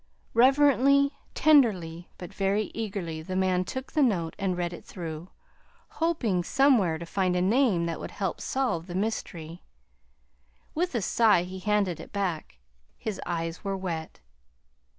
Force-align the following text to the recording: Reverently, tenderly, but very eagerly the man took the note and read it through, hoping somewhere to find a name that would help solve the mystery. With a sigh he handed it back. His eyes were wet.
Reverently, 0.33 1.13
tenderly, 1.35 2.09
but 2.17 2.33
very 2.33 2.71
eagerly 2.73 3.21
the 3.21 3.35
man 3.35 3.63
took 3.63 3.91
the 3.91 4.01
note 4.01 4.35
and 4.39 4.57
read 4.57 4.73
it 4.73 4.83
through, 4.83 5.29
hoping 5.89 6.43
somewhere 6.43 6.97
to 6.97 7.05
find 7.05 7.35
a 7.35 7.39
name 7.39 7.85
that 7.85 7.99
would 7.99 8.09
help 8.09 8.41
solve 8.41 8.87
the 8.87 8.95
mystery. 8.95 9.61
With 10.73 10.95
a 10.95 11.03
sigh 11.03 11.43
he 11.43 11.59
handed 11.59 11.99
it 11.99 12.11
back. 12.11 12.57
His 12.97 13.21
eyes 13.27 13.63
were 13.63 13.77
wet. 13.77 14.19